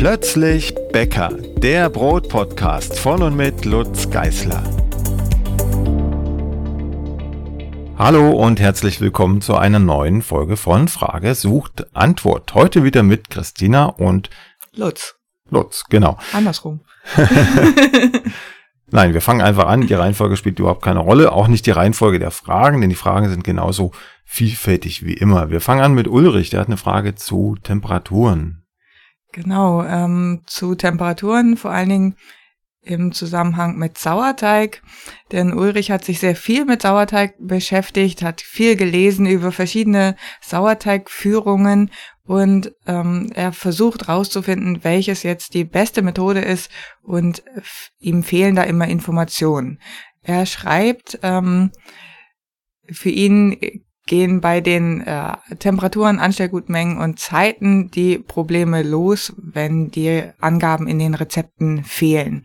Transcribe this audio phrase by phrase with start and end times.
[0.00, 1.28] Plötzlich Bäcker,
[1.58, 4.64] der Brotpodcast von und mit Lutz Geißler.
[7.98, 12.54] Hallo und herzlich willkommen zu einer neuen Folge von Frage sucht Antwort.
[12.54, 14.30] Heute wieder mit Christina und
[14.72, 15.16] Lutz.
[15.50, 16.16] Lutz, genau.
[16.32, 16.80] Andersrum.
[18.90, 19.86] Nein, wir fangen einfach an.
[19.86, 21.30] Die Reihenfolge spielt überhaupt keine Rolle.
[21.30, 23.92] Auch nicht die Reihenfolge der Fragen, denn die Fragen sind genauso
[24.24, 25.50] vielfältig wie immer.
[25.50, 26.48] Wir fangen an mit Ulrich.
[26.48, 28.59] Der hat eine Frage zu Temperaturen.
[29.32, 32.16] Genau, ähm, zu Temperaturen, vor allen Dingen
[32.82, 34.82] im Zusammenhang mit Sauerteig.
[35.32, 41.90] Denn Ulrich hat sich sehr viel mit Sauerteig beschäftigt, hat viel gelesen über verschiedene Sauerteigführungen
[42.24, 46.70] und ähm, er versucht herauszufinden, welches jetzt die beste Methode ist
[47.02, 47.42] und
[47.98, 49.80] ihm fehlen da immer Informationen.
[50.22, 51.70] Er schreibt, ähm,
[52.90, 60.24] für ihn gehen bei den äh, Temperaturen, Anstellgutmengen und Zeiten die Probleme los, wenn die
[60.40, 62.44] Angaben in den Rezepten fehlen.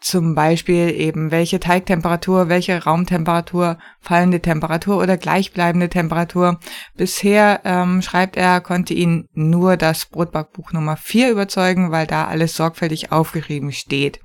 [0.00, 6.58] Zum Beispiel eben welche Teigtemperatur, welche Raumtemperatur, fallende Temperatur oder gleichbleibende Temperatur.
[6.96, 12.56] Bisher ähm, schreibt er, konnte ihn nur das Brotbackbuch Nummer 4 überzeugen, weil da alles
[12.56, 14.20] sorgfältig aufgeschrieben steht.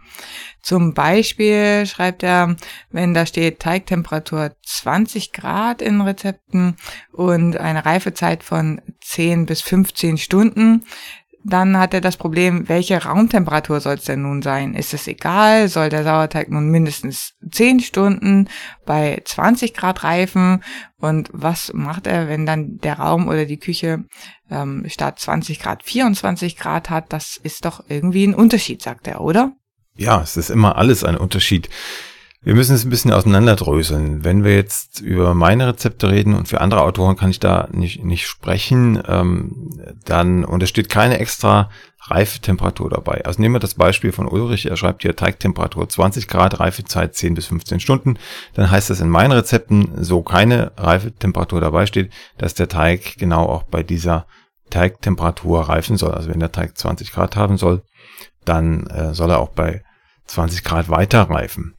[0.62, 2.56] Zum Beispiel schreibt er,
[2.90, 6.78] wenn da steht Teigtemperatur 20 Grad in Rezepten
[7.12, 10.86] und eine Reifezeit von 10 bis 15 Stunden,
[11.48, 14.74] dann hat er das Problem, welche Raumtemperatur soll es denn nun sein?
[14.74, 15.68] Ist es egal?
[15.70, 18.50] Soll der Sauerteig nun mindestens 10 Stunden
[18.86, 20.64] bei 20 Grad reifen?
[20.98, 24.06] Und was macht er, wenn dann der Raum oder die Küche
[24.50, 27.14] ähm, statt 20 Grad 24 Grad hat?
[27.14, 29.54] Das ist doch irgendwie ein Unterschied, sagt er, oder?
[29.96, 31.70] Ja, es ist immer alles ein Unterschied.
[32.46, 34.24] Wir müssen es ein bisschen auseinanderdröseln.
[34.24, 38.04] Wenn wir jetzt über meine Rezepte reden und für andere Autoren kann ich da nicht,
[38.04, 39.72] nicht sprechen, ähm,
[40.06, 41.72] dann, und es steht keine extra
[42.04, 43.26] Reifetemperatur dabei.
[43.26, 47.34] Also nehmen wir das Beispiel von Ulrich, er schreibt hier Teigtemperatur 20 Grad, Reifezeit 10
[47.34, 48.20] bis 15 Stunden.
[48.54, 53.48] Dann heißt das in meinen Rezepten, so keine Reifetemperatur dabei steht, dass der Teig genau
[53.48, 54.28] auch bei dieser
[54.70, 56.12] Teigtemperatur reifen soll.
[56.12, 57.82] Also wenn der Teig 20 Grad haben soll,
[58.44, 59.84] dann äh, soll er auch bei
[60.28, 61.74] 20 Grad weiter reifen.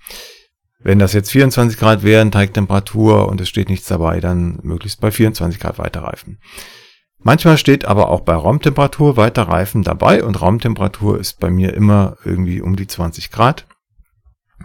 [0.78, 5.10] Wenn das jetzt 24 Grad wären, Teigtemperatur und es steht nichts dabei, dann möglichst bei
[5.10, 6.38] 24 Grad weiterreifen.
[7.18, 12.60] Manchmal steht aber auch bei Raumtemperatur weiterreifen dabei und Raumtemperatur ist bei mir immer irgendwie
[12.60, 13.66] um die 20 Grad.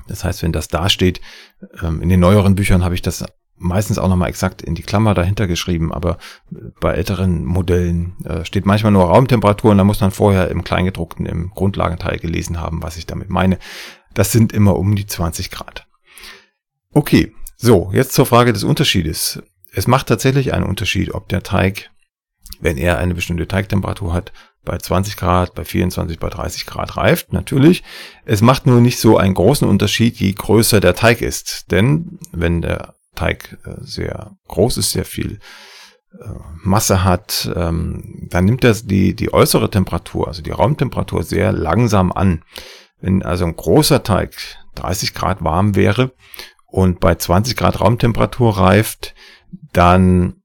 [0.07, 1.21] Das heißt, wenn das da steht,
[1.81, 3.25] ähm, in den neueren Büchern habe ich das
[3.61, 6.17] meistens auch nochmal exakt in die Klammer dahinter geschrieben, aber
[6.79, 11.25] bei älteren Modellen äh, steht manchmal nur Raumtemperatur und da muss man vorher im Kleingedruckten
[11.25, 13.59] im Grundlagenteil gelesen haben, was ich damit meine.
[14.13, 15.87] Das sind immer um die 20 Grad.
[16.93, 19.41] Okay, so, jetzt zur Frage des Unterschiedes.
[19.71, 21.89] Es macht tatsächlich einen Unterschied, ob der Teig,
[22.59, 24.33] wenn er eine bestimmte Teigtemperatur hat,
[24.65, 27.83] bei 20 Grad, bei 24, bei 30 Grad reift, natürlich.
[28.25, 31.71] Es macht nur nicht so einen großen Unterschied, je größer der Teig ist.
[31.71, 35.39] Denn wenn der Teig äh, sehr groß ist, sehr viel
[36.19, 36.25] äh,
[36.61, 42.11] Masse hat, ähm, dann nimmt er die, die äußere Temperatur, also die Raumtemperatur, sehr langsam
[42.11, 42.43] an.
[42.99, 44.35] Wenn also ein großer Teig
[44.75, 46.11] 30 Grad warm wäre,
[46.71, 49.13] und bei 20 Grad Raumtemperatur reift,
[49.73, 50.41] dann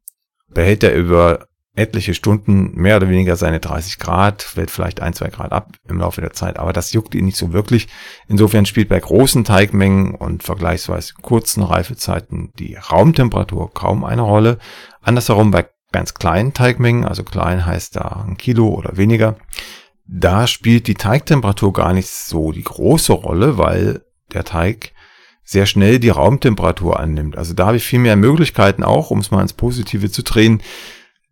[0.49, 5.29] behält er über etliche Stunden mehr oder weniger seine 30 Grad, fällt vielleicht ein, zwei
[5.29, 7.89] Grad ab im Laufe der Zeit, aber das juckt ihn nicht so wirklich.
[8.29, 14.59] Insofern spielt bei großen Teigmengen und vergleichsweise kurzen Reifezeiten die Raumtemperatur kaum eine Rolle.
[15.03, 19.37] Andersherum bei ganz kleinen Teigmengen, also klein heißt da ein Kilo oder weniger,
[20.07, 24.93] da spielt die Teigtemperatur gar nicht so die große Rolle, weil der Teig
[25.47, 27.39] sehr schnell die Raumtemperatur annimmt.
[27.39, 30.61] Also da habe ich viel mehr Möglichkeiten auch, um es mal ins Positive zu drehen,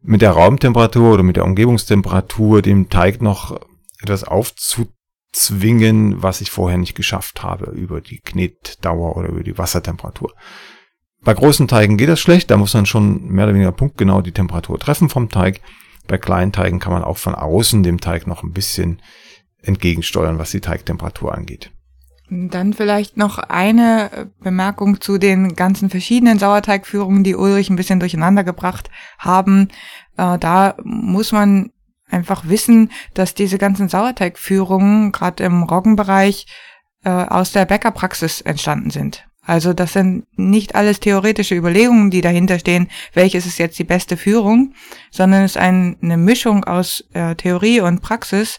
[0.02, 3.60] mit der Raumtemperatur oder mit der Umgebungstemperatur dem Teig noch
[4.00, 10.32] etwas aufzuzwingen, was ich vorher nicht geschafft habe über die Knetdauer oder über die Wassertemperatur.
[11.22, 14.32] Bei großen Teigen geht das schlecht, da muss man schon mehr oder weniger punktgenau die
[14.32, 15.60] Temperatur treffen vom Teig.
[16.06, 19.02] Bei kleinen Teigen kann man auch von außen dem Teig noch ein bisschen
[19.62, 21.73] entgegensteuern, was die Teigtemperatur angeht.
[22.30, 28.00] Dann vielleicht noch eine äh, Bemerkung zu den ganzen verschiedenen Sauerteigführungen, die Ulrich ein bisschen
[28.00, 29.68] durcheinander gebracht haben.
[30.16, 31.70] Äh, da muss man
[32.08, 36.46] einfach wissen, dass diese ganzen Sauerteigführungen gerade im Roggenbereich
[37.04, 39.26] äh, aus der Bäckerpraxis entstanden sind.
[39.46, 44.16] Also das sind nicht alles theoretische Überlegungen, die dahinter stehen, welches ist jetzt die beste
[44.16, 44.72] Führung,
[45.10, 47.04] sondern es ist ein, eine Mischung aus
[47.36, 48.56] Theorie und Praxis,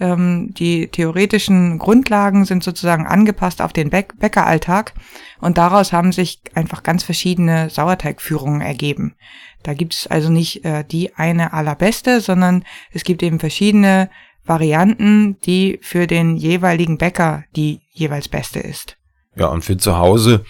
[0.00, 4.94] ähm, die theoretischen Grundlagen sind sozusagen angepasst auf den Bäck Bäckeralltag
[5.40, 9.14] und daraus haben sich einfach ganz verschiedene Sauerteigführungen ergeben.
[9.62, 14.10] Da gibt es also nicht äh, die eine allerbeste, sondern es gibt eben verschiedene
[14.44, 18.96] Varianten, die für den jeweiligen Bäcker die jeweils beste ist.
[19.36, 20.44] Ja, und für zu Hause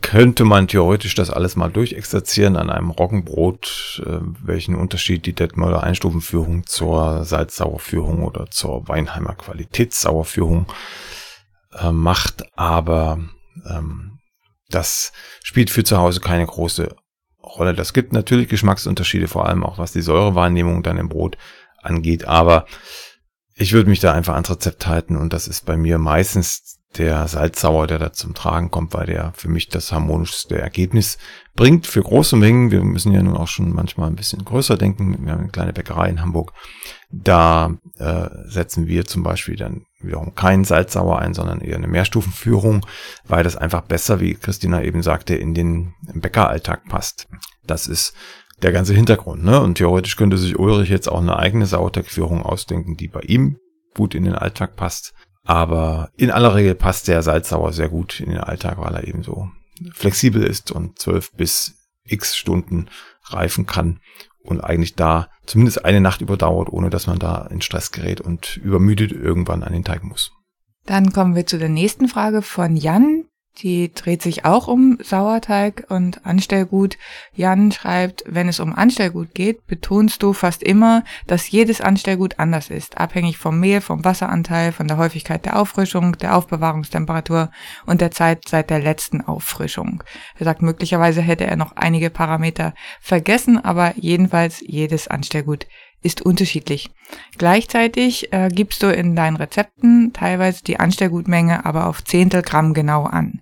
[0.00, 5.82] könnte man theoretisch das alles mal durchexerzieren an einem Roggenbrot, äh, welchen Unterschied die Detmolder
[5.82, 10.66] Einstufenführung zur Salzsauerführung oder zur Weinheimer Qualitätssauerführung
[11.72, 13.18] äh, macht, aber
[13.68, 14.18] ähm,
[14.68, 16.94] das spielt für zu Hause keine große
[17.42, 17.74] Rolle.
[17.74, 21.38] Das gibt natürlich Geschmacksunterschiede, vor allem auch was die Säurewahrnehmung dann im Brot
[21.82, 22.66] angeht, aber
[23.54, 27.26] ich würde mich da einfach ans Rezept halten und das ist bei mir meistens der
[27.28, 31.18] Salzsauer, der da zum Tragen kommt, weil der für mich das harmonischste Ergebnis
[31.54, 32.70] bringt für große Mengen.
[32.70, 35.24] Wir müssen ja nun auch schon manchmal ein bisschen größer denken.
[35.24, 36.52] Wir haben eine kleine Bäckerei in Hamburg.
[37.10, 42.84] Da äh, setzen wir zum Beispiel dann wiederum keinen Salzsauer ein, sondern eher eine Mehrstufenführung,
[43.24, 47.28] weil das einfach besser, wie Christina eben sagte, in den Bäckeralltag passt.
[47.66, 48.14] Das ist
[48.62, 49.44] der ganze Hintergrund.
[49.44, 49.60] Ne?
[49.60, 53.58] Und theoretisch könnte sich Ulrich jetzt auch eine eigene Sauerteigführung ausdenken, die bei ihm
[53.94, 55.14] gut in den Alltag passt.
[55.44, 59.22] Aber in aller Regel passt der Salzsauer sehr gut in den Alltag, weil er eben
[59.22, 59.50] so
[59.92, 61.74] flexibel ist und zwölf bis
[62.04, 62.88] x Stunden
[63.24, 64.00] reifen kann
[64.42, 68.56] und eigentlich da zumindest eine Nacht überdauert, ohne dass man da in Stress gerät und
[68.56, 70.32] übermüdet irgendwann an den Teig muss.
[70.84, 73.21] Dann kommen wir zu der nächsten Frage von Jan.
[73.58, 76.96] Die dreht sich auch um Sauerteig und Anstellgut.
[77.34, 82.70] Jan schreibt, wenn es um Anstellgut geht, betonst du fast immer, dass jedes Anstellgut anders
[82.70, 87.50] ist, abhängig vom Mehl, vom Wasseranteil, von der Häufigkeit der Auffrischung, der Aufbewahrungstemperatur
[87.84, 90.02] und der Zeit seit der letzten Auffrischung.
[90.38, 95.66] Er sagt, möglicherweise hätte er noch einige Parameter vergessen, aber jedenfalls jedes Anstellgut
[96.02, 96.90] ist unterschiedlich.
[97.38, 103.04] Gleichzeitig äh, gibst du in deinen Rezepten teilweise die Anstellgutmenge aber auf Zehntel Gramm genau
[103.04, 103.41] an.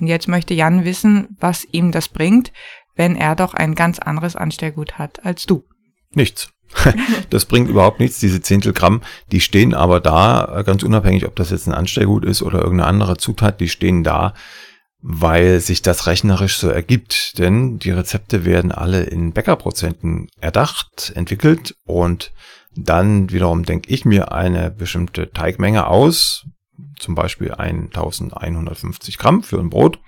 [0.00, 2.52] Und jetzt möchte Jan wissen, was ihm das bringt,
[2.94, 5.64] wenn er doch ein ganz anderes Anstellgut hat als du.
[6.12, 6.50] Nichts.
[7.30, 8.20] das bringt überhaupt nichts.
[8.20, 9.02] Diese Zehntel Gramm,
[9.32, 13.16] die stehen aber da, ganz unabhängig, ob das jetzt ein Anstellgut ist oder irgendeine andere
[13.16, 14.34] Zutat, die stehen da
[15.00, 17.38] weil sich das rechnerisch so ergibt.
[17.38, 22.32] Denn die Rezepte werden alle in Bäckerprozenten erdacht, entwickelt und
[22.74, 26.46] dann wiederum denke ich mir eine bestimmte Teigmenge aus,
[26.98, 29.98] zum Beispiel 1150 Gramm für ein Brot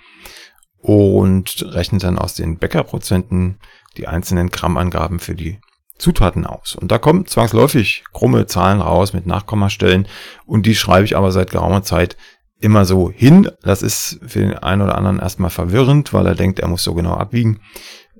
[0.79, 3.59] und rechne dann aus den Bäckerprozenten
[3.97, 5.61] die einzelnen Grammangaben für die
[5.99, 6.75] Zutaten aus.
[6.75, 10.09] Und da kommen zwangsläufig krumme Zahlen raus mit Nachkommastellen
[10.47, 12.17] und die schreibe ich aber seit geraumer Zeit
[12.59, 13.51] immer so hin.
[13.63, 16.95] Das ist für den einen oder anderen erstmal verwirrend, weil er denkt, er muss so
[16.95, 17.61] genau abwiegen.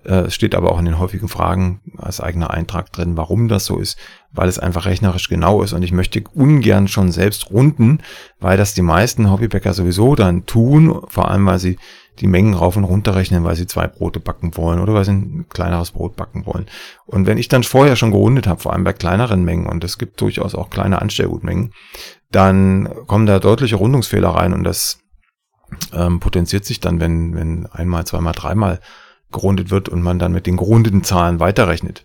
[0.05, 3.65] Äh, es steht aber auch in den häufigen Fragen als eigener Eintrag drin, warum das
[3.65, 3.99] so ist,
[4.33, 7.99] weil es einfach rechnerisch genau ist und ich möchte ungern schon selbst runden,
[8.39, 11.77] weil das die meisten Hobbybäcker sowieso dann tun, vor allem weil sie
[12.19, 15.13] die Mengen rauf und runter rechnen, weil sie zwei Brote backen wollen oder weil sie
[15.13, 16.67] ein kleineres Brot backen wollen.
[17.07, 19.97] Und wenn ich dann vorher schon gerundet habe, vor allem bei kleineren Mengen, und es
[19.97, 21.73] gibt durchaus auch kleine Anstellgutmengen,
[22.31, 24.99] dann kommen da deutliche Rundungsfehler rein und das
[25.95, 28.81] ähm, potenziert sich dann, wenn, wenn einmal, zweimal, dreimal
[29.33, 32.05] gerundet wird und man dann mit den gerundeten Zahlen weiterrechnet.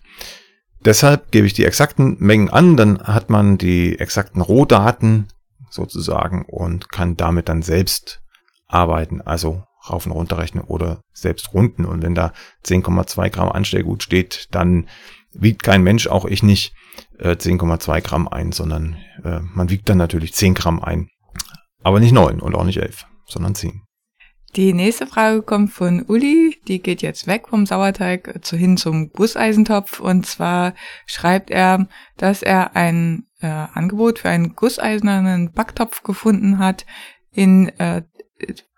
[0.84, 5.26] Deshalb gebe ich die exakten Mengen an, dann hat man die exakten Rohdaten
[5.68, 8.20] sozusagen und kann damit dann selbst
[8.68, 11.84] arbeiten, also rauf und runter rechnen oder selbst runden.
[11.84, 12.32] Und wenn da
[12.64, 14.88] 10,2 Gramm Anstellgut steht, dann
[15.32, 16.74] wiegt kein Mensch, auch ich nicht,
[17.20, 21.08] 10,2 äh, Gramm ein, sondern äh, man wiegt dann natürlich 10 Gramm ein.
[21.82, 23.85] Aber nicht 9 und auch nicht 11, sondern 10.
[24.56, 29.12] Die nächste Frage kommt von Uli, die geht jetzt weg vom Sauerteig zu hin zum
[29.12, 30.72] Gusseisentopf und zwar
[31.04, 36.86] schreibt er, dass er ein äh, Angebot für einen gusseisernen Backtopf gefunden hat,
[37.32, 38.02] in äh,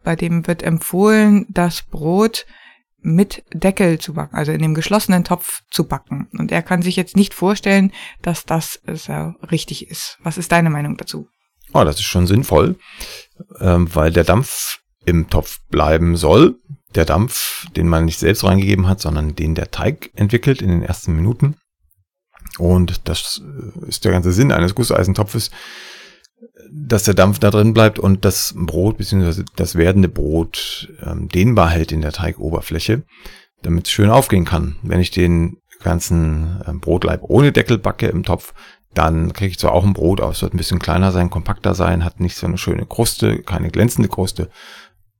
[0.02, 2.47] bei dem wird empfohlen, das Brot
[3.00, 6.26] mit Deckel zu backen, also in dem geschlossenen Topf zu backen.
[6.37, 10.18] Und er kann sich jetzt nicht vorstellen, dass das so richtig ist.
[10.25, 11.28] Was ist deine Meinung dazu?
[11.73, 12.76] Oh, das ist schon sinnvoll,
[13.61, 16.56] ähm, weil der Dampf im Topf bleiben soll.
[16.94, 20.82] Der Dampf, den man nicht selbst reingegeben hat, sondern den der Teig entwickelt in den
[20.82, 21.56] ersten Minuten.
[22.58, 25.50] Und das äh, ist der ganze Sinn eines Gusseisentopfes,
[26.70, 29.44] dass der Dampf da drin bleibt und das Brot bzw.
[29.56, 33.02] das werdende Brot ähm, dehnbar hält in der Teigoberfläche,
[33.62, 34.76] damit es schön aufgehen kann.
[34.82, 38.54] Wenn ich den ganzen ähm, Brotleib ohne Deckel backe im Topf,
[38.94, 42.04] dann kriege ich zwar auch ein Brot, es wird ein bisschen kleiner sein, kompakter sein,
[42.04, 44.50] hat nicht so eine schöne Kruste, keine glänzende Kruste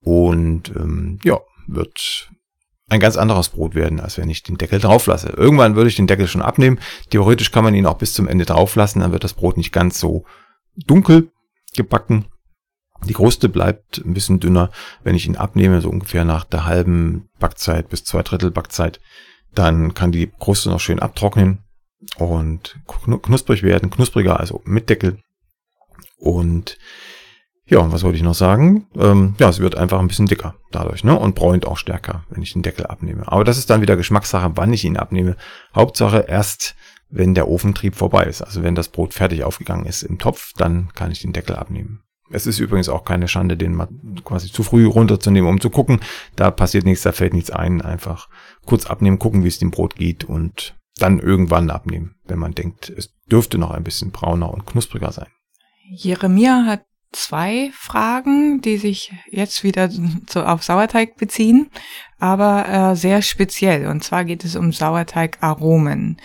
[0.02, 2.28] und ähm, ja, wird
[2.88, 5.28] ein ganz anderes Brot werden, als wenn ich den Deckel drauf lasse.
[5.28, 6.81] Irgendwann würde ich den Deckel schon abnehmen.
[7.11, 9.73] Theoretisch kann man ihn auch bis zum Ende drauf lassen, dann wird das Brot nicht
[9.73, 10.25] ganz so
[10.87, 11.31] dunkel
[11.75, 12.26] gebacken.
[13.05, 14.71] Die Kruste bleibt ein bisschen dünner,
[15.05, 19.00] wenn ich ihn abnehme, so ungefähr nach der halben Backzeit bis zwei Drittel Backzeit.
[19.55, 21.61] Dann kann die Kruste noch schön abtrocknen
[22.17, 22.81] und
[23.23, 25.21] knusprig werden, knuspriger, also mit Deckel.
[26.17, 26.78] Und
[27.69, 28.87] ja, was wollte ich noch sagen?
[28.97, 31.19] Ähm, ja, es wird einfach ein bisschen dicker dadurch, ne?
[31.19, 33.31] Und bräunt auch stärker, wenn ich den Deckel abnehme.
[33.31, 35.37] Aber das ist dann wieder Geschmackssache, wann ich ihn abnehme.
[35.75, 36.75] Hauptsache erst,
[37.11, 38.43] wenn der Ofentrieb vorbei ist.
[38.43, 42.03] Also wenn das Brot fertig aufgegangen ist im Topf, dann kann ich den Deckel abnehmen.
[42.31, 43.89] Es ist übrigens auch keine Schande, den mal
[44.25, 46.01] quasi zu früh runterzunehmen, um zu gucken.
[46.37, 47.81] Da passiert nichts, da fällt nichts ein.
[47.81, 48.29] Einfach
[48.67, 52.91] kurz abnehmen, gucken, wie es dem Brot geht und dann irgendwann abnehmen, wenn man denkt,
[52.91, 55.29] es dürfte noch ein bisschen brauner und knuspriger sein.
[55.91, 59.91] Jeremia hat zwei Fragen, die sich jetzt wieder
[60.29, 61.71] so auf Sauerteig beziehen,
[62.19, 63.87] aber äh, sehr speziell.
[63.87, 66.19] Und zwar geht es um Sauerteigaromen.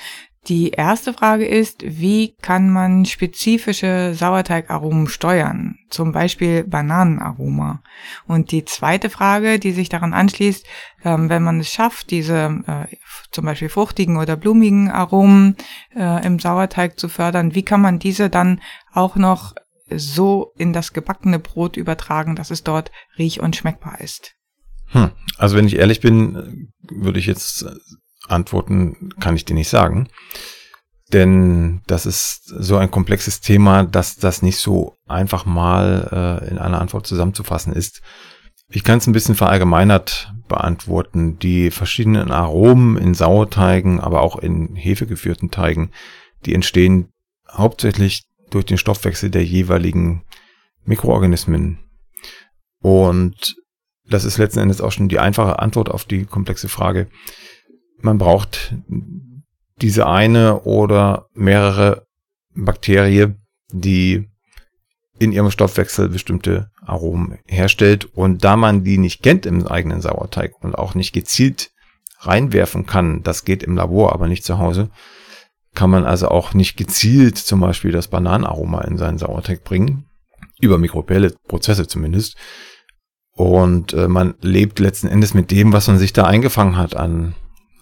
[0.47, 5.77] Die erste Frage ist, wie kann man spezifische Sauerteigaromen steuern?
[5.89, 7.81] Zum Beispiel Bananenaroma.
[8.27, 10.65] Und die zweite Frage, die sich daran anschließt,
[11.05, 12.93] ähm, wenn man es schafft, diese äh,
[13.31, 15.55] zum Beispiel fruchtigen oder blumigen Aromen
[15.95, 18.59] äh, im Sauerteig zu fördern, wie kann man diese dann
[18.91, 19.53] auch noch
[19.97, 24.35] so in das gebackene Brot übertragen, dass es dort riech- und schmeckbar ist?
[24.87, 25.11] Hm.
[25.37, 27.65] Also wenn ich ehrlich bin, würde ich jetzt
[28.27, 30.07] antworten, kann ich dir nicht sagen.
[31.11, 36.57] Denn das ist so ein komplexes Thema, dass das nicht so einfach mal äh, in
[36.57, 38.01] einer Antwort zusammenzufassen ist.
[38.69, 41.37] Ich kann es ein bisschen verallgemeinert beantworten.
[41.37, 45.91] Die verschiedenen Aromen in Sauerteigen, aber auch in hefegeführten Teigen,
[46.45, 47.09] die entstehen
[47.51, 50.23] hauptsächlich durch den Stoffwechsel der jeweiligen
[50.85, 51.79] Mikroorganismen.
[52.81, 53.55] Und
[54.05, 57.07] das ist letzten Endes auch schon die einfache Antwort auf die komplexe Frage.
[57.99, 58.75] Man braucht
[59.81, 62.05] diese eine oder mehrere
[62.53, 63.35] Bakterie,
[63.71, 64.29] die
[65.19, 68.05] in ihrem Stoffwechsel bestimmte Aromen herstellt.
[68.05, 71.71] Und da man die nicht kennt im eigenen Sauerteig und auch nicht gezielt
[72.19, 74.89] reinwerfen kann, das geht im Labor, aber nicht zu Hause,
[75.73, 80.05] kann man also auch nicht gezielt zum Beispiel das Bananenaroma in seinen Sauerteig bringen,
[80.59, 82.35] über mikrobielle Prozesse zumindest.
[83.35, 87.33] Und äh, man lebt letzten Endes mit dem, was man sich da eingefangen hat an,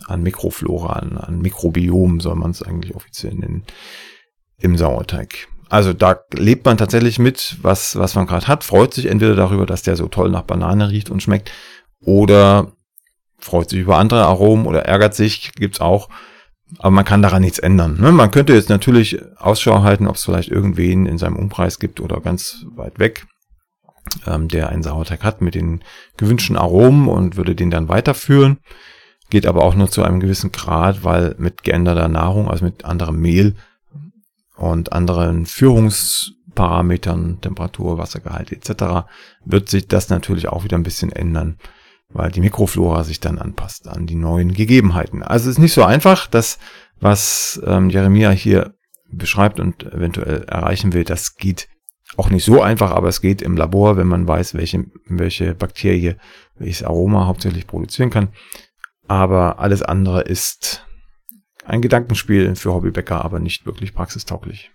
[0.07, 3.65] an Mikroflora, an, an Mikrobiom, soll man es eigentlich offiziell nennen,
[4.59, 5.49] im Sauerteig.
[5.67, 9.65] Also da lebt man tatsächlich mit, was, was man gerade hat, freut sich entweder darüber,
[9.65, 11.51] dass der so toll nach Banane riecht und schmeckt,
[12.01, 12.71] oder
[13.37, 16.09] freut sich über andere Aromen oder ärgert sich, gibt's auch.
[16.79, 17.99] Aber man kann daran nichts ändern.
[17.99, 18.11] Ne?
[18.11, 22.21] Man könnte jetzt natürlich Ausschau halten, ob es vielleicht irgendwen in seinem Umkreis gibt oder
[22.21, 23.25] ganz weit weg,
[24.25, 25.83] ähm, der einen Sauerteig hat mit den
[26.17, 28.59] gewünschten Aromen und würde den dann weiterführen.
[29.29, 33.19] Geht aber auch nur zu einem gewissen Grad, weil mit geänderter Nahrung, also mit anderem
[33.19, 33.55] Mehl
[34.55, 39.07] und anderen Führungsparametern, Temperatur, Wassergehalt etc.,
[39.45, 41.57] wird sich das natürlich auch wieder ein bisschen ändern
[42.13, 45.23] weil die Mikroflora sich dann anpasst an die neuen Gegebenheiten.
[45.23, 46.59] Also es ist nicht so einfach, das,
[46.99, 48.73] was ähm, Jeremia hier
[49.11, 51.67] beschreibt und eventuell erreichen will, das geht
[52.17, 56.15] auch nicht so einfach, aber es geht im Labor, wenn man weiß, welche, welche Bakterie
[56.55, 58.29] welches Aroma hauptsächlich produzieren kann.
[59.07, 60.85] Aber alles andere ist
[61.65, 64.71] ein Gedankenspiel für Hobbybäcker, aber nicht wirklich praxistauglich.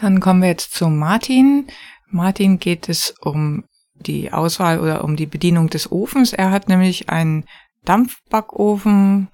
[0.00, 1.66] Dann kommen wir jetzt zu Martin.
[2.08, 3.64] Martin geht es um
[4.00, 6.32] die Auswahl oder um die Bedienung des Ofens.
[6.32, 7.44] Er hat nämlich einen
[7.84, 9.28] Dampfbackofen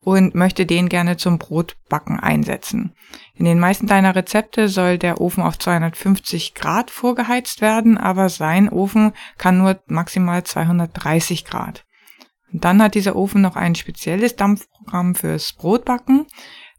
[0.00, 2.94] und möchte den gerne zum Brotbacken einsetzen.
[3.34, 8.68] In den meisten deiner Rezepte soll der Ofen auf 250 Grad vorgeheizt werden, aber sein
[8.68, 11.84] Ofen kann nur maximal 230 Grad.
[12.52, 16.26] Und dann hat dieser Ofen noch ein spezielles Dampfprogramm fürs Brotbacken.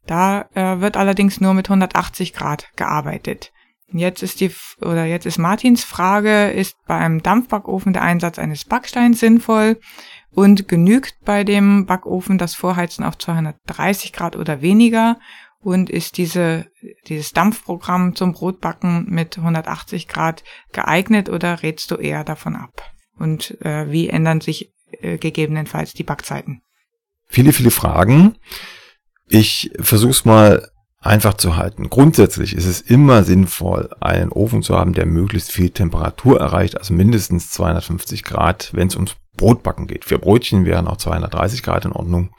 [0.06, 3.52] Da äh, wird allerdings nur mit 180 Grad gearbeitet.
[3.92, 4.52] Jetzt ist die,
[4.82, 9.80] oder jetzt ist Martins Frage, ist beim Dampfbackofen der Einsatz eines Backsteins sinnvoll
[10.32, 15.18] und genügt bei dem Backofen das Vorheizen auf 230 Grad oder weniger
[15.66, 16.68] und ist diese,
[17.08, 22.92] dieses Dampfprogramm zum Brotbacken mit 180 Grad geeignet oder rätst du eher davon ab?
[23.18, 26.62] Und äh, wie ändern sich äh, gegebenenfalls die Backzeiten?
[27.28, 28.36] Viele, viele Fragen.
[29.28, 30.70] Ich versuche es mal
[31.06, 31.90] einfach zu halten.
[31.90, 36.94] Grundsätzlich ist es immer sinnvoll, einen Ofen zu haben, der möglichst viel Temperatur erreicht, also
[36.94, 40.06] mindestens 250 Grad, wenn es ums Brotbacken geht.
[40.06, 42.32] Für Brötchen wären auch 230 Grad in Ordnung,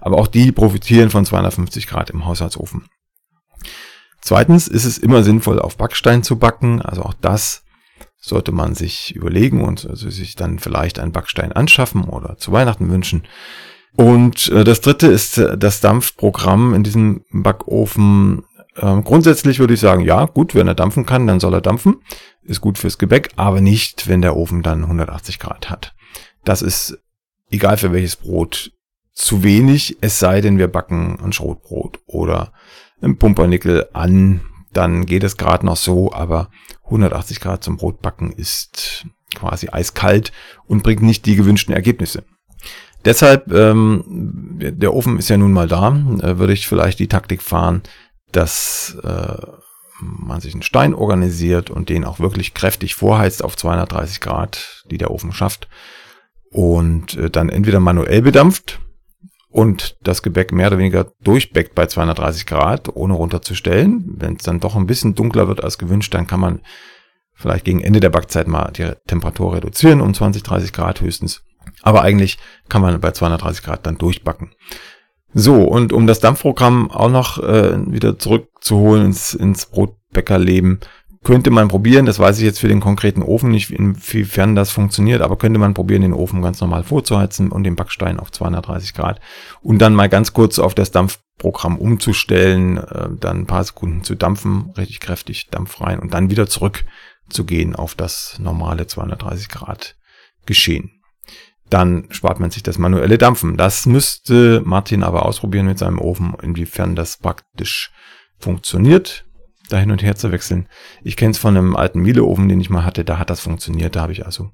[0.00, 2.86] aber auch die profitieren von 250 Grad im Haushaltsofen.
[4.22, 7.62] Zweitens ist es immer sinnvoll, auf Backstein zu backen, also auch das
[8.16, 12.90] sollte man sich überlegen und also sich dann vielleicht einen Backstein anschaffen oder zu Weihnachten
[12.90, 13.24] wünschen.
[13.96, 18.44] Und äh, das dritte ist äh, das Dampfprogramm in diesem Backofen.
[18.76, 22.02] Ähm, grundsätzlich würde ich sagen, ja, gut, wenn er dampfen kann, dann soll er dampfen.
[22.42, 25.94] Ist gut fürs Gebäck, aber nicht, wenn der Ofen dann 180 Grad hat.
[26.44, 26.98] Das ist
[27.50, 28.72] egal für welches Brot
[29.12, 32.52] zu wenig, es sei denn, wir backen ein Schrotbrot oder
[33.00, 34.40] einen Pumpernickel an,
[34.72, 36.50] dann geht es gerade noch so, aber
[36.86, 40.32] 180 Grad zum Brotbacken ist quasi eiskalt
[40.66, 42.24] und bringt nicht die gewünschten Ergebnisse.
[43.04, 44.04] Deshalb, ähm,
[44.58, 45.88] der Ofen ist ja nun mal da,
[46.22, 47.82] äh, würde ich vielleicht die Taktik fahren,
[48.32, 49.36] dass äh,
[50.00, 54.98] man sich einen Stein organisiert und den auch wirklich kräftig vorheizt auf 230 Grad, die
[54.98, 55.68] der Ofen schafft.
[56.50, 58.80] Und äh, dann entweder manuell bedampft
[59.50, 64.04] und das Gebäck mehr oder weniger durchbeckt bei 230 Grad, ohne runterzustellen.
[64.16, 66.60] Wenn es dann doch ein bisschen dunkler wird als gewünscht, dann kann man
[67.34, 71.44] vielleicht gegen Ende der Backzeit mal die Temperatur reduzieren um 20, 30 Grad höchstens.
[71.84, 72.38] Aber eigentlich
[72.70, 74.52] kann man bei 230 Grad dann durchbacken.
[75.34, 80.80] So, und um das Dampfprogramm auch noch äh, wieder zurückzuholen ins, ins Brotbäckerleben,
[81.24, 85.20] könnte man probieren, das weiß ich jetzt für den konkreten Ofen nicht, inwiefern das funktioniert,
[85.20, 89.20] aber könnte man probieren, den Ofen ganz normal vorzuheizen und den Backstein auf 230 Grad
[89.60, 94.14] und dann mal ganz kurz auf das Dampfprogramm umzustellen, äh, dann ein paar Sekunden zu
[94.14, 96.84] dampfen, richtig kräftig Dampf rein und dann wieder zurück
[97.28, 99.96] zu gehen auf das normale 230 Grad
[100.46, 100.93] Geschehen.
[101.70, 103.56] Dann spart man sich das manuelle Dampfen.
[103.56, 107.90] Das müsste Martin aber ausprobieren mit seinem Ofen, inwiefern das praktisch
[108.38, 109.24] funktioniert,
[109.70, 110.68] da hin und her zu wechseln.
[111.02, 113.96] Ich kenne es von einem alten Miele-Ofen, den ich mal hatte, da hat das funktioniert.
[113.96, 114.50] Da habe ich also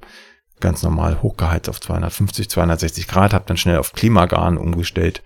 [0.60, 5.22] ganz normal hochgeheizt auf 250, 260 Grad, habe dann schnell auf Klimagarn umgestellt,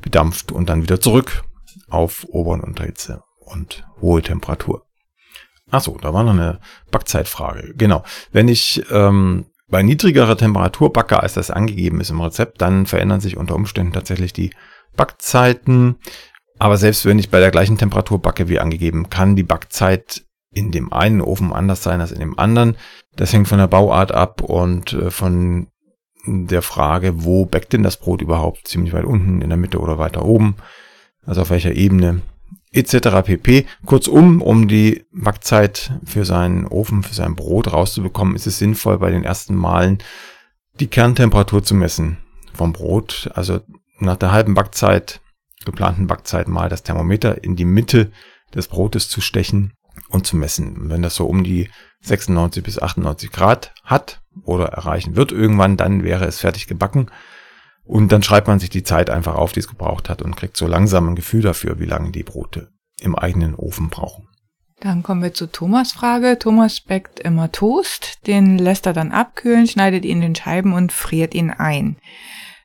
[0.00, 1.44] bedampft und dann wieder zurück
[1.88, 4.84] auf Ober- und Unterhitze und hohe Temperatur.
[5.70, 7.74] Ach so, da war noch eine Backzeitfrage.
[7.76, 8.02] Genau.
[8.32, 13.20] Wenn ich ähm, bei niedrigerer Temperatur backe, als das angegeben ist im Rezept, dann verändern
[13.20, 14.50] sich unter Umständen tatsächlich die
[14.96, 15.96] Backzeiten.
[16.58, 20.70] Aber selbst wenn ich bei der gleichen Temperatur backe wie angegeben, kann die Backzeit in
[20.70, 22.76] dem einen Ofen anders sein als in dem anderen.
[23.16, 25.68] Das hängt von der Bauart ab und äh, von
[26.26, 28.66] der Frage, wo backt denn das Brot überhaupt?
[28.66, 30.56] Ziemlich weit unten, in der Mitte oder weiter oben?
[31.24, 32.22] Also auf welcher Ebene?
[32.72, 33.22] Etc.
[33.24, 33.66] pp.
[33.86, 39.10] Kurzum, um die Backzeit für seinen Ofen, für sein Brot rauszubekommen, ist es sinnvoll, bei
[39.10, 39.98] den ersten Malen
[40.80, 42.18] die Kerntemperatur zu messen
[42.54, 43.30] vom Brot.
[43.34, 43.60] Also
[43.98, 45.20] nach der halben Backzeit,
[45.64, 48.12] geplanten Backzeit mal das Thermometer in die Mitte
[48.54, 49.72] des Brotes zu stechen
[50.08, 50.90] und zu messen.
[50.90, 51.68] wenn das so um die
[52.02, 57.10] 96 bis 98 Grad hat oder erreichen wird irgendwann, dann wäre es fertig gebacken.
[57.88, 60.58] Und dann schreibt man sich die Zeit einfach auf, die es gebraucht hat und kriegt
[60.58, 62.68] so langsam ein Gefühl dafür, wie lange die Brote
[63.00, 64.28] im eigenen Ofen brauchen.
[64.80, 66.38] Dann kommen wir zu Thomas Frage.
[66.38, 71.34] Thomas backt immer Toast, den lässt er dann abkühlen, schneidet ihn in Scheiben und friert
[71.34, 71.96] ihn ein.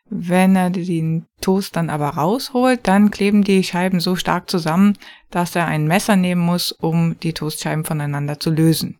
[0.09, 4.97] Wenn er den Toast dann aber rausholt, dann kleben die Scheiben so stark zusammen,
[5.31, 8.99] dass er ein Messer nehmen muss, um die Toastscheiben voneinander zu lösen.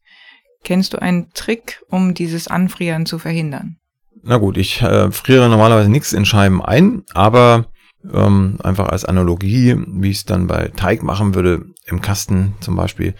[0.63, 3.77] Kennst du einen Trick, um dieses Anfrieren zu verhindern?
[4.25, 7.65] Na gut, ich äh, friere normalerweise nichts in Scheiben ein, aber
[8.09, 12.77] ähm, einfach als Analogie, wie ich es dann bei Teig machen würde, im Kasten zum
[12.77, 13.15] Beispiel,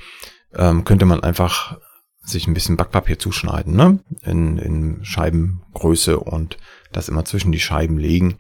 [0.56, 1.78] ähm, könnte man einfach
[2.22, 4.00] sich ein bisschen Backpapier zuschneiden, ne?
[4.22, 6.58] In, in Scheibengröße und
[6.94, 8.38] das immer zwischen die Scheiben legen.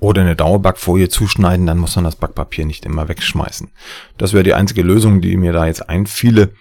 [0.00, 3.70] Oder eine Dauerbackfolie zuschneiden, dann muss man das Backpapier nicht immer wegschmeißen.
[4.16, 6.54] Das wäre die einzige Lösung, die mir da jetzt einfiele.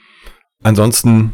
[0.61, 1.33] Ansonsten,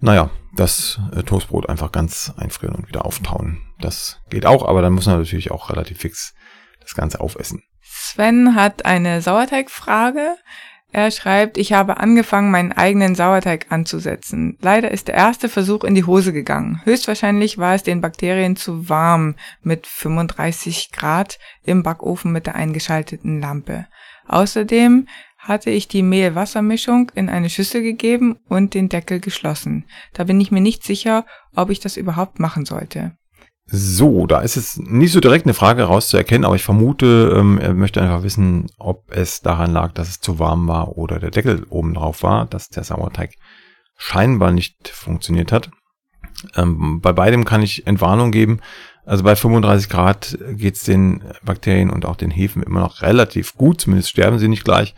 [0.00, 3.60] naja, das äh, Toastbrot einfach ganz einfrieren und wieder auftauen.
[3.80, 6.34] Das geht auch, aber dann muss man natürlich auch relativ fix
[6.80, 7.62] das Ganze aufessen.
[7.82, 10.36] Sven hat eine Sauerteigfrage.
[10.92, 14.56] Er schreibt, ich habe angefangen, meinen eigenen Sauerteig anzusetzen.
[14.60, 16.80] Leider ist der erste Versuch in die Hose gegangen.
[16.84, 23.40] Höchstwahrscheinlich war es den Bakterien zu warm mit 35 Grad im Backofen mit der eingeschalteten
[23.40, 23.86] Lampe.
[24.28, 25.08] Außerdem
[25.44, 29.84] hatte ich die Mehl-Wasser-Mischung in eine Schüssel gegeben und den Deckel geschlossen.
[30.14, 33.12] Da bin ich mir nicht sicher, ob ich das überhaupt machen sollte.
[33.66, 37.72] So, da ist es nicht so direkt eine Frage rauszuerkennen, aber ich vermute, ähm, er
[37.72, 41.64] möchte einfach wissen, ob es daran lag, dass es zu warm war oder der Deckel
[41.70, 43.34] oben drauf war, dass der Sauerteig
[43.96, 45.70] scheinbar nicht funktioniert hat.
[46.56, 48.60] Ähm, bei beidem kann ich Entwarnung geben.
[49.06, 53.54] Also bei 35 Grad geht es den Bakterien und auch den Hefen immer noch relativ
[53.54, 54.94] gut, zumindest sterben sie nicht gleich.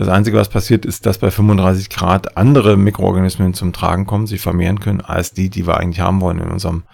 [0.00, 4.40] Das Einzige, was passiert, ist, dass bei 35 Grad andere Mikroorganismen zum Tragen kommen, sich
[4.40, 6.84] vermehren können, als die, die wir eigentlich haben wollen in unserem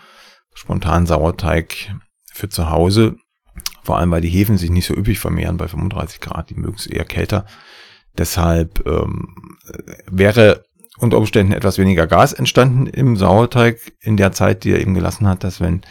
[0.55, 1.95] spontanen Sauerteig
[2.33, 3.15] für zu Hause.
[3.85, 6.75] Vor allem, weil die Hefen sich nicht so üppig vermehren bei 35 Grad, die mögen
[6.75, 7.47] es eher kälter.
[8.19, 9.37] Deshalb ähm,
[10.11, 10.65] wäre
[10.99, 15.29] unter Umständen etwas weniger Gas entstanden im Sauerteig in der Zeit, die er eben gelassen
[15.29, 15.83] hat, dass wenn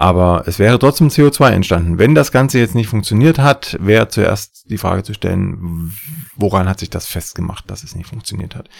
[0.00, 1.98] aber es wäre trotzdem CO2 entstanden.
[1.98, 5.92] Wenn das Ganze jetzt nicht funktioniert hat, wäre zuerst die Frage zu stellen,
[6.36, 8.70] woran hat sich das festgemacht, dass es nicht funktioniert hat.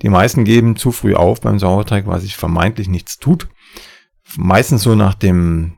[0.00, 3.48] Die meisten geben zu früh auf beim Sauerteig, weil sich vermeintlich nichts tut.
[4.38, 5.74] Meistens so nach dem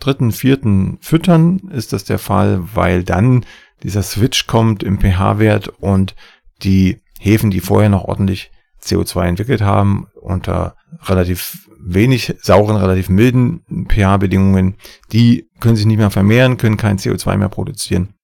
[0.00, 3.46] dritten, vierten Füttern ist das der Fall, weil dann
[3.82, 6.14] dieser Switch kommt im pH-Wert und
[6.62, 8.50] die Hefen, die vorher noch ordentlich
[8.82, 14.74] CO2 entwickelt haben, unter relativ wenig sauren, relativ milden pH-Bedingungen,
[15.12, 18.14] die können sich nicht mehr vermehren, können kein CO2 mehr produzieren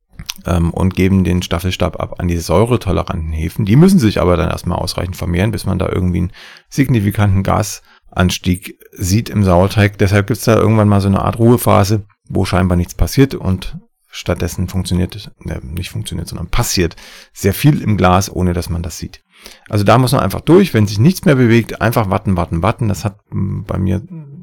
[0.47, 3.65] ähm, und geben den Staffelstab ab an die säuretoleranten Hefen.
[3.65, 6.33] Die müssen sich aber dann erstmal ausreichend vermehren, bis man da irgendwie einen
[6.69, 9.99] signifikanten Gasanstieg sieht im Sauerteig.
[9.99, 13.77] Deshalb gibt es da irgendwann mal so eine Art Ruhephase, wo scheinbar nichts passiert und
[14.11, 16.97] stattdessen funktioniert, äh, nicht funktioniert, sondern passiert
[17.33, 19.23] sehr viel im Glas, ohne dass man das sieht.
[19.69, 22.89] Also da muss man einfach durch, wenn sich nichts mehr bewegt, einfach warten, warten, warten.
[22.89, 24.03] Das hat hm, bei mir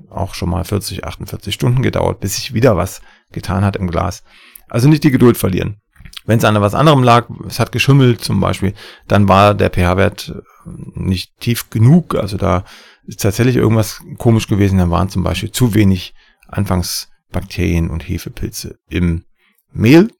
[0.10, 4.24] auch schon mal 40, 48 Stunden gedauert, bis sich wieder was getan hat im Glas.
[4.68, 5.78] Also nicht die Geduld verlieren.
[6.26, 8.74] Wenn es an was anderem lag, es hat geschummelt zum Beispiel,
[9.08, 12.16] dann war der pH-Wert äh, nicht tief genug.
[12.16, 12.66] Also da
[13.06, 14.78] ist tatsächlich irgendwas komisch gewesen.
[14.78, 16.14] Da waren zum Beispiel zu wenig
[16.48, 19.24] Anfangsbakterien und Hefepilze im
[19.72, 20.12] Mehl.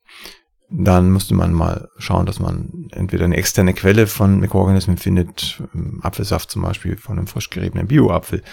[0.72, 6.00] Dann musste man mal schauen, dass man entweder eine externe Quelle von Mikroorganismen findet, ähm,
[6.04, 8.44] Apfelsaft zum Beispiel von einem frisch geriebenen Bioapfel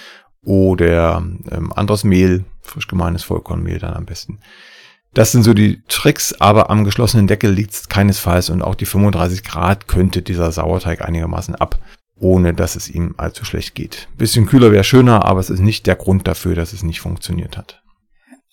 [0.42, 4.38] oder ähm, anderes Mehl, frisch gemahlenes Vollkornmehl dann am besten.
[5.12, 8.86] Das sind so die Tricks, aber am geschlossenen Deckel liegt es keinesfalls und auch die
[8.86, 11.78] 35 Grad könnte dieser Sauerteig einigermaßen ab,
[12.16, 14.08] ohne dass es ihm allzu schlecht geht.
[14.16, 17.56] Bisschen kühler wäre schöner, aber es ist nicht der Grund dafür, dass es nicht funktioniert
[17.56, 17.82] hat.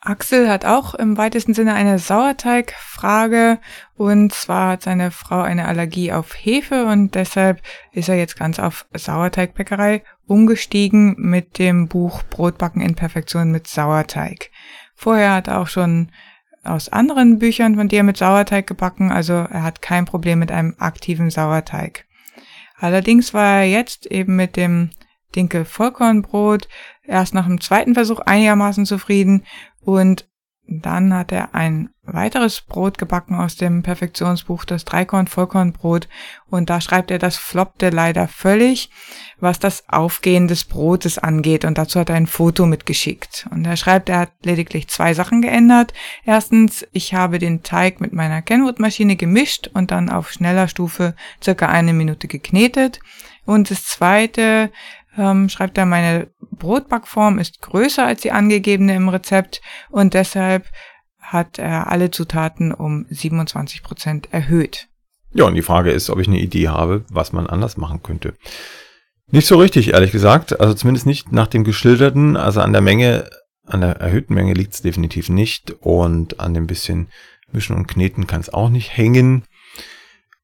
[0.05, 3.59] Axel hat auch im weitesten Sinne eine Sauerteigfrage
[3.95, 7.61] und zwar hat seine Frau eine Allergie auf Hefe und deshalb
[7.93, 14.51] ist er jetzt ganz auf Sauerteigbäckerei umgestiegen mit dem Buch Brotbacken in Perfektion mit Sauerteig.
[14.93, 16.11] Vorher hat er auch schon
[16.63, 20.75] aus anderen Büchern von dir mit Sauerteig gebacken, also er hat kein Problem mit einem
[20.79, 22.05] aktiven Sauerteig.
[22.77, 24.89] Allerdings war er jetzt eben mit dem
[25.35, 26.67] Dinkel Vollkornbrot
[27.03, 29.43] erst nach dem zweiten Versuch einigermaßen zufrieden
[29.85, 30.27] und
[30.65, 36.07] dann hat er ein weiteres Brot gebacken aus dem Perfektionsbuch, das Dreikorn-Vollkornbrot.
[36.49, 38.89] Und da schreibt er, das floppte leider völlig,
[39.39, 41.65] was das Aufgehen des Brotes angeht.
[41.65, 43.47] Und dazu hat er ein Foto mitgeschickt.
[43.51, 45.93] Und er schreibt, er hat lediglich zwei Sachen geändert.
[46.23, 51.67] Erstens, ich habe den Teig mit meiner Kenwood-Maschine gemischt und dann auf schneller Stufe circa
[51.67, 53.01] eine Minute geknetet.
[53.45, 54.71] Und das zweite,
[55.17, 60.67] ähm, schreibt er, meine Brotbackform ist größer als die angegebene im Rezept und deshalb
[61.19, 64.87] hat er alle Zutaten um 27 Prozent erhöht.
[65.33, 68.35] Ja, und die Frage ist, ob ich eine Idee habe, was man anders machen könnte.
[69.31, 70.59] Nicht so richtig, ehrlich gesagt.
[70.59, 72.37] Also zumindest nicht nach dem geschilderten.
[72.37, 73.29] Also an der Menge,
[73.65, 75.71] an der erhöhten Menge liegt es definitiv nicht.
[75.79, 77.07] Und an dem bisschen
[77.51, 79.45] Mischen und Kneten kann es auch nicht hängen.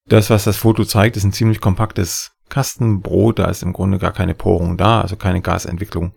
[0.08, 4.12] Das, was das Foto zeigt, ist ein ziemlich kompaktes Kastenbrot, da ist im Grunde gar
[4.12, 6.14] keine Porung da, also keine Gasentwicklung.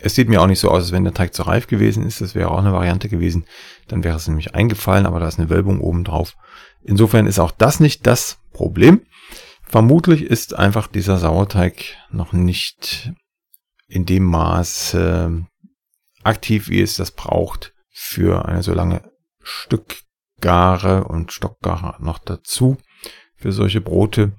[0.00, 2.20] Es sieht mir auch nicht so aus, als wenn der Teig zu reif gewesen ist.
[2.20, 3.46] Das wäre auch eine Variante gewesen.
[3.88, 6.36] Dann wäre es nämlich eingefallen, aber da ist eine Wölbung oben drauf.
[6.82, 9.02] Insofern ist auch das nicht das Problem.
[9.64, 13.12] Vermutlich ist einfach dieser Sauerteig noch nicht
[13.88, 14.96] in dem Maß
[16.22, 19.02] aktiv, wie es das braucht für eine so lange
[19.42, 22.76] Stückgare und Stockgare noch dazu
[23.36, 24.32] für solche Brote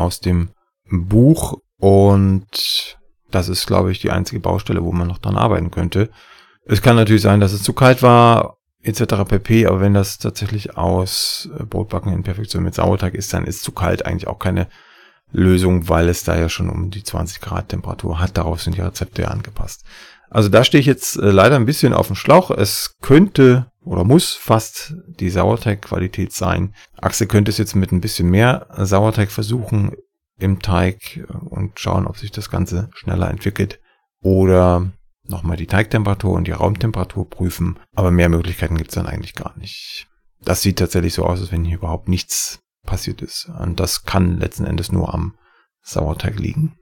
[0.00, 0.50] aus dem
[0.90, 2.98] Buch und
[3.30, 6.10] das ist, glaube ich, die einzige Baustelle, wo man noch dran arbeiten könnte.
[6.64, 9.24] Es kann natürlich sein, dass es zu kalt war, etc.
[9.26, 9.66] pp.
[9.66, 13.72] Aber wenn das tatsächlich aus äh, Brotbacken in Perfektion mit Sauerteig ist, dann ist zu
[13.72, 14.68] kalt eigentlich auch keine
[15.32, 18.36] Lösung, weil es da ja schon um die 20 Grad Temperatur hat.
[18.36, 19.84] Darauf sind die Rezepte ja angepasst.
[20.30, 22.50] Also da stehe ich jetzt äh, leider ein bisschen auf dem Schlauch.
[22.50, 26.74] Es könnte oder muss fast die Sauerteigqualität sein.
[26.96, 29.96] Axel könnte es jetzt mit ein bisschen mehr Sauerteig versuchen
[30.38, 33.80] im Teig und schauen, ob sich das Ganze schneller entwickelt.
[34.22, 34.92] Oder
[35.24, 37.78] nochmal die Teigtemperatur und die Raumtemperatur prüfen.
[37.94, 40.06] Aber mehr Möglichkeiten gibt es dann eigentlich gar nicht.
[40.42, 43.50] Das sieht tatsächlich so aus, als wenn hier überhaupt nichts passiert ist.
[43.58, 45.34] Und das kann letzten Endes nur am
[45.82, 46.76] Sauerteig liegen.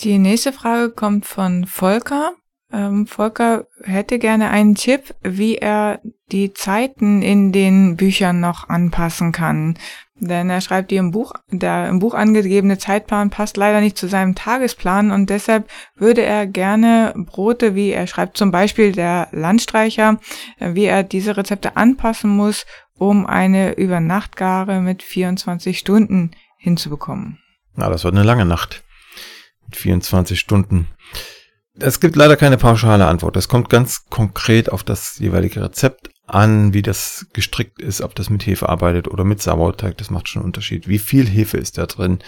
[0.00, 2.32] Die nächste Frage kommt von Volker.
[2.72, 6.00] Ähm, Volker hätte gerne einen Tipp, wie er
[6.32, 9.78] die Zeiten in den Büchern noch anpassen kann.
[10.18, 14.08] Denn er schreibt, die im Buch, der im Buch angegebene Zeitplan passt leider nicht zu
[14.08, 20.18] seinem Tagesplan und deshalb würde er gerne Brote, wie er schreibt, zum Beispiel der Landstreicher,
[20.58, 27.38] äh, wie er diese Rezepte anpassen muss, um eine Übernachtgare mit 24 Stunden hinzubekommen.
[27.74, 28.84] Na, das wird eine lange Nacht.
[29.66, 30.88] Mit 24 Stunden.
[31.78, 33.36] Es gibt leider keine pauschale Antwort.
[33.36, 38.30] Das kommt ganz konkret auf das jeweilige Rezept an, wie das gestrickt ist, ob das
[38.30, 39.96] mit Hefe arbeitet oder mit Sauerteig.
[39.98, 40.88] Das macht schon einen Unterschied.
[40.88, 42.20] Wie viel Hefe ist da drin?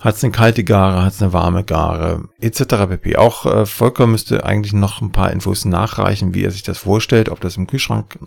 [0.00, 2.64] Hat es eine kalte Gare, hat es eine warme Gare, etc.
[2.88, 3.16] pp.
[3.16, 7.28] Auch äh, Volker müsste eigentlich noch ein paar Infos nachreichen, wie er sich das vorstellt,
[7.28, 8.18] ob das im Kühlschrank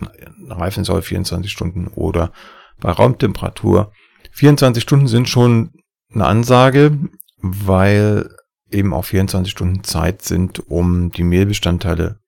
[0.48, 2.32] reifen soll, 24 Stunden oder
[2.80, 3.92] bei Raumtemperatur.
[4.32, 5.72] 24 Stunden sind schon
[6.14, 6.98] eine Ansage,
[7.42, 8.30] weil
[8.72, 12.20] eben auch 24 Stunden Zeit sind, um die Mehlbestandteile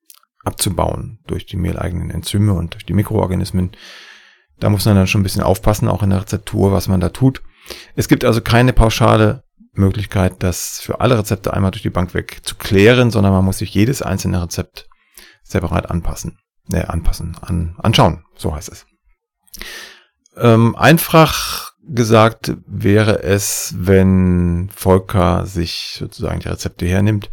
[0.43, 3.71] abzubauen durch die mehleigenen Enzyme und durch die Mikroorganismen.
[4.59, 7.09] Da muss man dann schon ein bisschen aufpassen, auch in der Rezeptur, was man da
[7.09, 7.41] tut.
[7.95, 12.39] Es gibt also keine pauschale Möglichkeit, das für alle Rezepte einmal durch die Bank weg
[12.43, 14.89] zu klären, sondern man muss sich jedes einzelne Rezept
[15.43, 16.39] separat anpassen.
[16.71, 18.85] Ne, anpassen, an, anschauen, so heißt es.
[20.37, 27.29] Ähm, einfach gesagt wäre es, wenn Volker sich sozusagen die Rezepte hernimmt,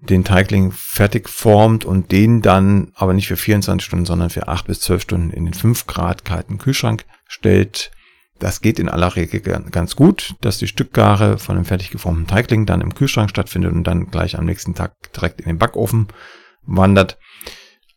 [0.00, 4.66] den Teigling fertig formt und den dann aber nicht für 24 Stunden, sondern für 8
[4.66, 7.90] bis 12 Stunden in den 5 Grad kalten Kühlschrank stellt.
[8.38, 12.66] Das geht in aller Regel ganz gut, dass die Stückgare von dem fertig geformten Teigling
[12.66, 16.06] dann im Kühlschrank stattfindet und dann gleich am nächsten Tag direkt in den Backofen
[16.62, 17.18] wandert.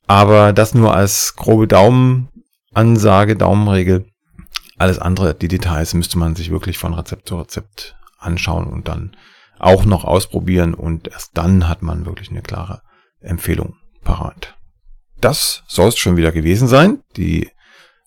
[0.08, 4.11] Aber das nur als grobe Daumenansage, Daumenregel.
[4.82, 9.16] Alles andere, die Details müsste man sich wirklich von Rezept zu Rezept anschauen und dann
[9.60, 12.82] auch noch ausprobieren und erst dann hat man wirklich eine klare
[13.20, 14.58] Empfehlung parat.
[15.20, 17.04] Das soll es schon wieder gewesen sein.
[17.16, 17.48] Die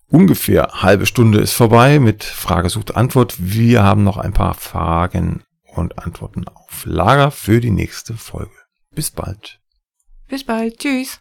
[0.08, 3.36] ungefähr halbe Stunde ist vorbei mit Frage sucht Antwort.
[3.38, 5.44] Wir haben noch ein paar Fragen
[5.76, 8.50] und Antworten auf Lager für die nächste Folge.
[8.92, 9.60] Bis bald.
[10.26, 10.76] Bis bald.
[10.80, 11.20] Tschüss.